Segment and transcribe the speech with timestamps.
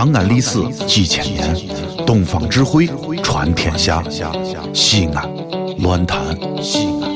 [0.00, 1.54] 长安历史几千年，
[2.06, 2.88] 东方智慧
[3.22, 4.02] 传天下。
[4.72, 5.30] 西安，
[5.76, 6.18] 乱谈
[6.62, 7.09] 西安，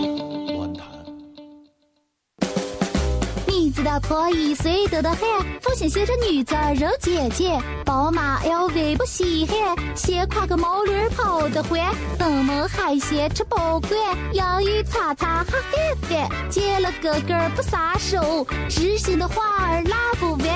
[4.04, 5.20] 你知道破一岁多的很，
[5.62, 11.80] 父亲写着女子肉姐姐，宝马 LV 不稀罕，先挎个毛驴跑得欢，
[12.18, 13.90] 登门海鲜吃不惯，
[14.34, 20.48] 洋芋擦擦哈很烦，见了哥哥不撒手，知心的话儿拉不完，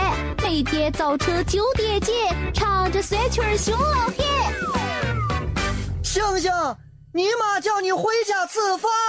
[0.43, 2.15] 每天早晨九点见，
[2.53, 4.15] 唱着酸曲儿熊老汉。
[6.03, 6.53] 星星，
[7.13, 9.08] 你妈叫你回家吃饭。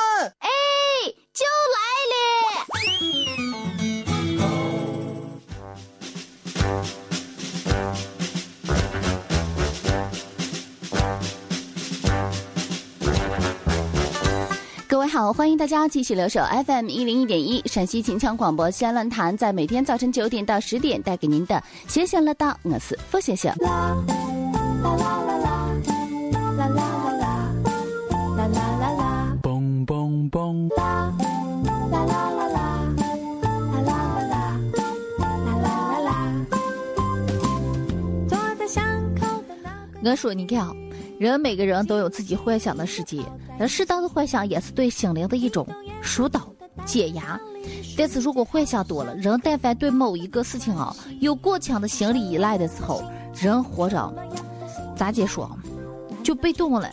[15.30, 23.54] 好，欢迎大家继续留守 FM 一零一点一陕西秦腔广播西安论坛，在每天早晨九点到十点带给您的闲闲乐道，我是付先生。
[23.62, 23.96] 啦
[24.82, 26.88] 啦啦啦啦啦啦啦
[28.38, 30.76] 啦啦啦啦，嘣嘣嘣！
[30.76, 32.58] 啦啦啦啦啦啦
[33.86, 34.02] 啦啦
[35.20, 35.28] 啦
[35.62, 36.12] 啦啦啦。
[38.28, 39.70] 坐在巷口的那
[40.02, 40.10] 个。
[40.10, 40.74] 我说，你看啊，
[41.20, 43.22] 人每个人都有自己幻想的世界，
[43.60, 45.68] 那适当的幻想也是对心灵的一种
[46.02, 46.48] 疏导、
[46.86, 47.38] 解压。
[47.98, 53.04] 但是如果幻想多了，人但凡对某一个事情啊有过强的心理依赖的时候，
[53.36, 54.14] 人活着
[54.96, 55.52] 咋解说，
[56.24, 56.90] 就被动了。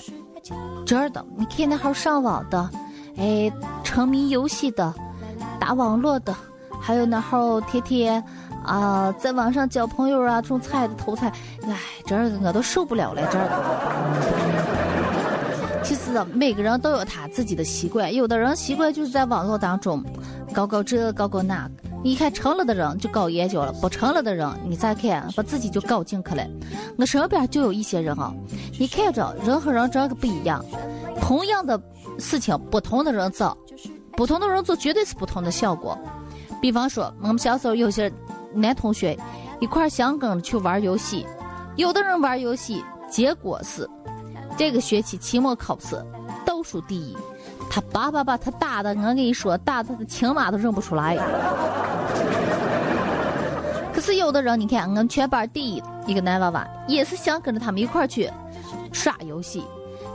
[0.85, 2.69] 真的，你看那号上网的，
[3.17, 3.49] 哎，
[3.85, 4.93] 沉迷游戏的，
[5.61, 6.35] 打网络的，
[6.81, 8.23] 还有那号天天
[8.67, 13.53] 啊、在网上交朋友啊，种菜的偷菜，哎，这儿我都受不了了，这儿的。
[15.85, 20.05] 其实啊每个人都有他自己的习惯，有的人习惯就是在网络当中
[20.53, 21.71] 搞搞这搞搞那。
[22.05, 26.47] 你看成了的人就搞研究了，不成了的人，你再看把自己就搞进去了。
[26.99, 28.33] 我身边就有一些人啊，
[28.79, 30.65] 你看着人和人这个不一样，
[31.21, 31.81] 同样的
[32.19, 33.57] 事情不同的人做，
[34.13, 35.99] 不同的人做绝对是不同的效果。
[36.61, 38.11] 比方说，我们小时候有些
[38.57, 39.17] 男同学
[39.61, 41.27] 一块儿想跟着去玩游戏，
[41.77, 43.89] 有的人玩游戏，结果是
[44.57, 46.03] 这个学期期末考试
[46.45, 47.17] 倒数第一，
[47.71, 51.17] 他爸爸把他打的，我跟你说，打的亲妈都认不出来。
[53.95, 58.31] 可是有的人，你看，我们全班第一一个男娃娃，也是想跟着他们一块儿去
[58.93, 59.65] 耍游戏，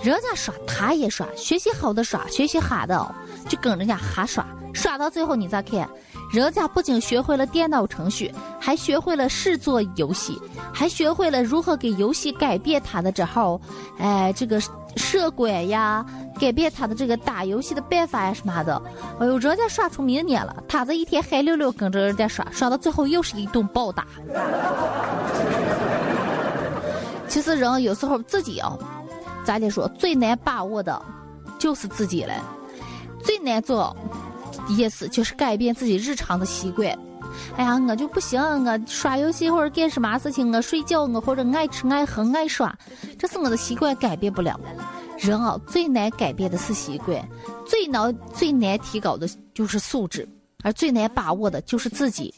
[0.02, 3.16] 人家耍他也耍，学习好的耍，学习哈的
[3.50, 5.90] 就跟人家哈耍，耍到最后你再看，
[6.32, 13.60] 人家不仅学会了电脑程序，还学会了试做游戏，还学会了如何给游戏改变他的这号，
[14.00, 14.62] 哎，这个
[14.96, 16.06] 设关呀，
[16.40, 18.82] 改变他的这个打游戏的办法呀什么的。
[19.20, 24.08] 哎呦，人家耍出名年了，他这一天嗨溜溜跟着人家耍，耍到最后又是一顿暴打。
[27.28, 28.78] 其实人有时候自己啊，
[29.44, 31.02] 咋的说，最难把握的，
[31.60, 32.34] 就是自己了。
[33.22, 33.96] 最难做
[34.76, 36.88] 意思就是改变自己日常的习惯。
[37.56, 42.78] 哎呀，我就不行，我刷游戏或者干什么事情，我睡觉，我或者爱吃爱喝爱耍，
[43.18, 44.60] 这是我的习惯，改变不了。
[45.18, 47.24] 人啊，最难改变的是习惯，
[47.66, 50.28] 最难最难提高的就是素质，
[50.64, 52.34] 而最难把握的就是自己。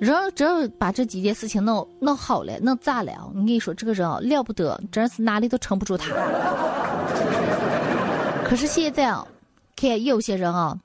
[0.00, 3.12] 人只要把这几件事情弄弄好了，弄咋了？
[3.28, 6.12] 我跟你说，这个人啊了不得，真是哪里都撑不住他。
[8.44, 9.24] 可是现在啊，
[9.76, 10.76] 看有些人啊，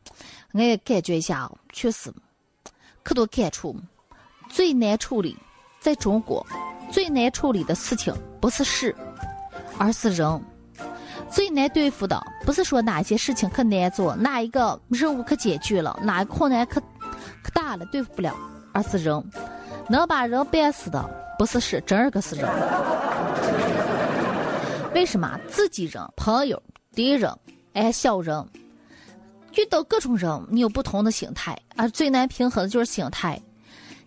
[0.53, 2.11] 我也感觉一下，确实
[3.03, 3.75] 可多感触。
[4.49, 5.37] 最难处理，
[5.79, 6.45] 在中国
[6.91, 8.95] 最难处理的事情不是事，
[9.77, 10.41] 而是人。
[11.29, 16.79] 最难对付的不是说哪些事情可难做，哪一个任务可艰巨了，哪一个困难可
[17.43, 18.33] 可大了，对付不了，
[18.71, 19.31] 而是人。
[19.89, 22.49] 能把人办死的不是事，真儿个是人。
[24.93, 26.61] 为什么自己人、朋友、
[26.93, 27.31] 敌人、
[27.73, 28.45] 哎小人，
[29.57, 33.41] 遇到各种人，你有不同的心态，而最难平衡的就是心态。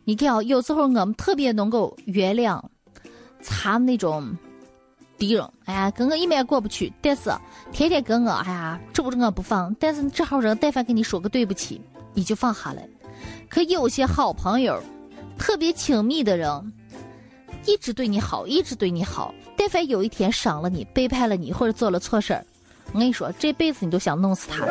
[0.05, 2.63] 你看啊，有时候我们特别能够原谅
[3.45, 4.35] 他们那种
[5.19, 7.31] 敌人，哎呀，跟我一面过不去，但是
[7.73, 9.75] 天天跟我，哎呀，揪着我不放。
[9.79, 11.81] 但是这号人，但凡跟你说个对不起，
[12.15, 12.89] 你就放下来。
[13.49, 14.81] 可有些好朋友，
[15.37, 16.73] 特别亲密的人，
[17.67, 19.35] 一直对你好，一直对你好。
[19.57, 22.45] 但凡有一天伤了你、背叛了你，或者做了错事儿，
[22.93, 24.65] 我跟你说，这辈子你都想弄死他，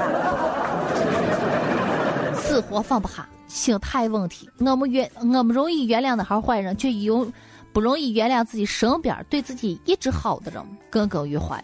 [2.59, 4.49] 死活放不下，心态问题。
[4.59, 7.31] 我们原我们容易原谅那号坏人，却有
[7.71, 11.63] 不容易原谅自己身边对自己一直好的人耿耿于怀。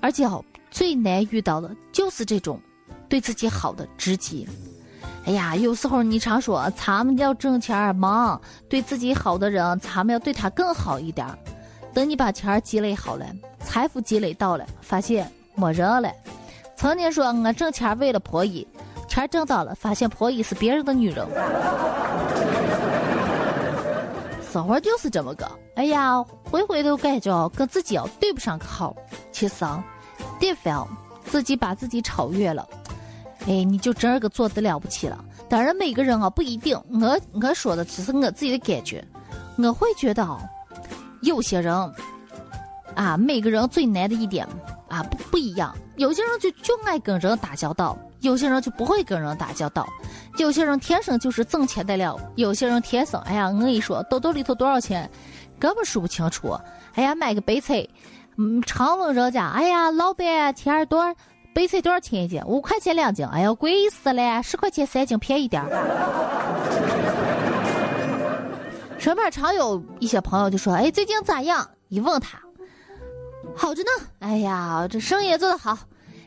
[0.00, 2.60] 而且哦，最难遇到的就是这种
[3.08, 4.48] 对自己好的知己。
[5.24, 11.26] 哎呀，有时候你常说，咱们要挣钱忙，对自己好的人，咱们要对他更好一点。
[11.94, 13.24] 等你把钱积累好了，
[13.60, 16.10] 财富积累到了，发现没人了。
[16.76, 18.66] 曾经说我挣钱为了婆姨，
[19.20, 21.26] 钱挣到了，发现婆姨是别人的女人。
[24.50, 28.96] 生活就是这么个，哎呀，回回都感觉跟自己哦对不上个号。
[29.30, 29.84] 其实啊，
[30.40, 30.86] 但凡
[31.26, 32.66] 自己把自己超越了。
[33.46, 35.22] 哎，你就真个做的了不起了。
[35.48, 36.76] 当然，每个人啊不一定。
[36.90, 39.04] 我我说的只是我自己的感觉。
[39.56, 40.26] 我会觉得，
[41.22, 41.74] 有些人
[42.94, 44.46] 啊，每个人最难的一点
[44.88, 45.76] 啊不不一样。
[45.96, 49.86] 有些人就就爱跟人打交道，有些人就不会跟人打交道。
[50.38, 55.10] 有些人天生就是挣钱的料，有些人天生，哎呀，我跟你说，兜兜里头多少钱，
[55.58, 56.56] 根本数不清楚。
[56.94, 57.86] 哎呀，买个白菜，
[58.36, 61.14] 嗯，常问人家，哎呀，老板，钱儿多。
[61.54, 62.40] 白菜多少钱一斤？
[62.46, 63.26] 五块钱两斤。
[63.26, 64.40] 哎呀，贵死了！
[64.42, 65.68] 十块钱三斤，便宜点儿。
[68.98, 72.38] 身边常有一些朋友就说：“哎，最近咋样？”一问他，
[73.56, 73.88] 好着呢。
[74.20, 75.76] 哎呀，这生意做得好。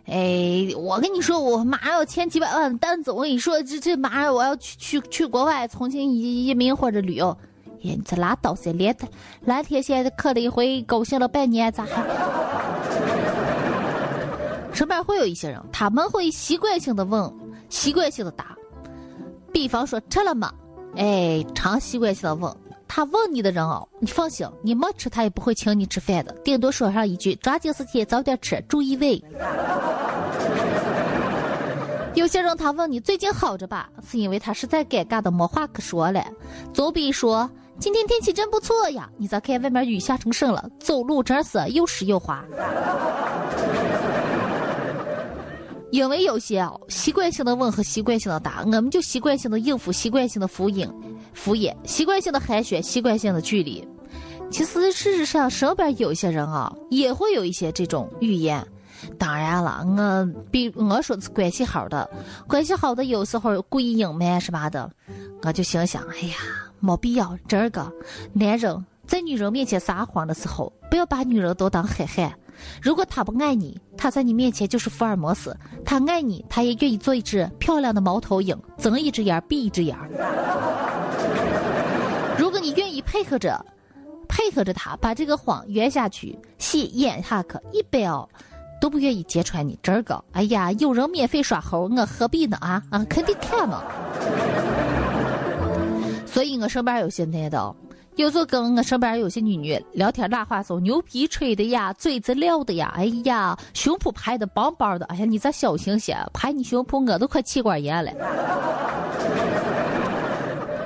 [0.05, 3.11] 哎，我跟你说，我马上要签几百万的单子。
[3.11, 7.29] 我跟你说，这这马上我要去去去国外重新移移民或者旅游。
[7.65, 8.95] 哎，你这拉倒噻，连
[9.45, 12.03] 蓝天现在磕了一回，高兴了半年，咋还？
[14.73, 17.31] 身边会有一些人，他们会习惯性的问，
[17.69, 18.55] 习惯性的答。
[19.53, 20.51] 比方说吃了吗？
[20.95, 22.53] 哎，常习惯性的问。
[22.93, 29.23] 他问你的人哦，你放心，你没吃他也不会请你吃饭的，顶多说上一句抓紧时间早点吃，注意胃。
[32.15, 36.21] 有些人他问你最近好着吧，是因为他实在尴尬的没话可说了。
[36.73, 37.49] 总比说
[37.79, 42.43] 今天天气真不错呀，你再看外面雨下成什了，走路真是又湿又滑。
[45.91, 50.89] 因为有些哦，习惯性的问和习惯性的答，我们就习惯性的应付，习惯性的敷衍，
[51.33, 53.85] 敷衍，习惯性的寒暄，习惯性的距离。
[54.49, 58.65] 其实事实上，身边有些人啊，也会有一些这种语言。
[59.17, 62.09] 当然了，我比我说的是关系好的，
[62.47, 64.89] 关系好的有时候故意隐瞒什么的，
[65.41, 66.35] 我就心想，哎呀，
[66.79, 67.37] 没必要。
[67.47, 67.91] 这个
[68.33, 72.31] 男人在女人面前撒谎的时候，不要把女人都当海汉。
[72.81, 75.51] 如果他不爱你，他在你面前就是福尔摩斯；
[75.83, 79.97] 他爱你，他也愿意做一只漂亮的猫头鹰，睁一只眼闭一只眼。
[82.39, 83.65] 如果你愿意配合着，
[84.29, 88.29] 配合着他把这个谎圆下去，戏演下去，一般哦
[88.79, 89.77] 都不愿意揭穿你。
[89.83, 92.55] 这个，哎呀，有人免费耍猴，我何必呢？
[92.61, 93.83] 啊啊，肯定看嘛。
[96.25, 97.75] 所以我身边有些男的。
[98.21, 106.15] 有时候跟我身边有些女女聊天拉话，说牛皮吹的呀，嘴子撂的呀，哎呀，胸脯拍的棒棒的，哎呀，你咋小心些？
[106.31, 108.11] 拍你胸脯，我都快气管炎了。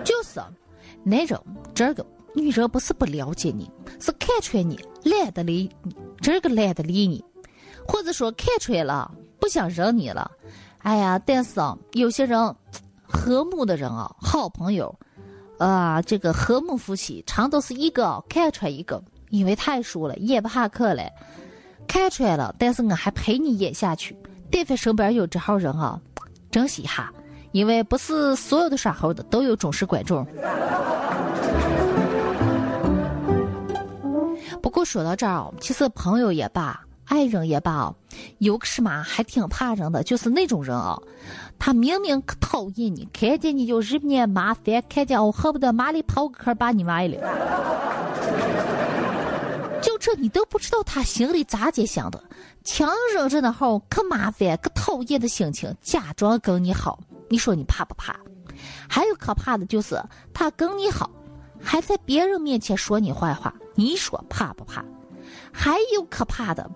[0.06, 0.40] 就是，
[1.04, 1.38] 男人
[1.74, 7.22] 这个女人不是不了解你，是看穿你懒得理你，这个懒得理你，
[7.86, 9.12] 或者说看穿了
[9.42, 10.32] 不想认你了。
[10.80, 12.56] 哎呀，但是啊，有些人
[13.04, 14.98] 和睦的人啊，好朋友。
[15.58, 21.04] 啊，这个和睦夫妻常都是一个看出来一个，因为太熟了，演不下去了，
[21.88, 24.18] 看出来了，但是我还陪你演下去。
[24.52, 26.00] 但凡身边有这号人啊，
[26.52, 27.12] 珍惜一下，
[27.52, 30.26] 因为不是所有的耍猴的都有忠实观众。
[34.62, 36.80] 不过说到这儿，其实朋友也罢。
[37.06, 37.94] 爱人也罢，
[38.40, 41.00] 有个什么还挺怕人的，就是那种人啊，
[41.60, 47.18] 他明明可讨厌你，看见你就日你麻烦，看见我恨不得马里跑个壳把你埋了。
[49.82, 52.22] 就这你都不知道他心里咋介想的，
[52.64, 58.16] 强忍着那号可麻烦、可讨厌的心情，假装跟你好，你说你怕不怕？
[58.90, 60.02] 还有可怕的就是
[60.34, 61.10] 他跟你好，
[61.62, 64.84] 还在别人面前说你坏话，你说怕不怕？
[65.52, 66.70] 还有可怕的，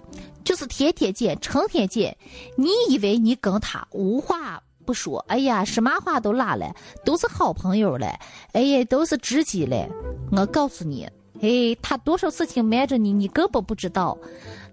[0.44, 2.15] 就是天天见，成天见。
[2.56, 5.24] 你以为你跟他无话不说？
[5.27, 6.74] 哎呀，什么话都拉了，
[7.06, 8.08] 都是好朋友了。
[8.53, 9.88] 哎呀，都是知己了。
[10.32, 11.08] 我告诉你，
[11.41, 14.18] 哎，他多少事情瞒着你，你根本不知道。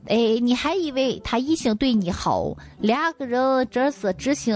[0.06, 2.56] 哎，你还以为他一心对你好？
[2.78, 4.54] 两个人这是知心，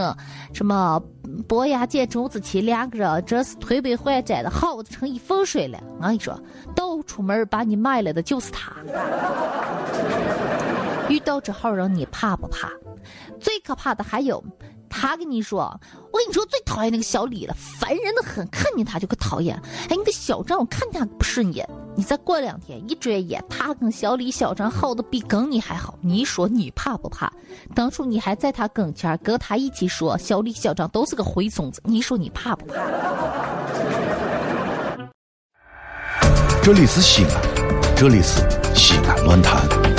[0.55, 1.03] 什么
[1.47, 5.79] 伯牙见钟子期，两个人这是推杯换盏的，好的成一风水了。
[5.99, 6.39] 我跟你说，
[6.75, 8.73] 到出门把你卖了的就是他。
[11.09, 12.71] 遇到这号人，你怕不怕？
[13.41, 14.43] 最可怕的还有，
[14.91, 15.81] 他跟你说，
[16.13, 19.57] 我跟你说最讨厌那个小李了，烦人的很，看见他就可讨厌。
[19.89, 21.67] 哎，你个小张，我看见他不顺眼。
[21.97, 27.33] 你再过两天一转眼，他跟小李小张好的比跟你还好，你说你怕不怕？
[27.75, 32.75] 当初你还在他跟前跟他一起说小李小张都是个灰孙子，你说你怕不怕？
[36.63, 37.43] 这里是西安，
[37.97, 38.41] 这里是
[38.75, 39.90] 西安论坛。